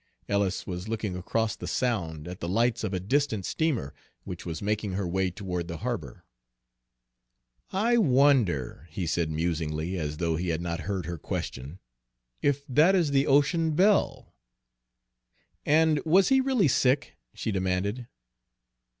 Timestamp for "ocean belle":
13.27-14.33